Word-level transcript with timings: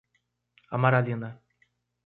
Amaralina 0.77 1.29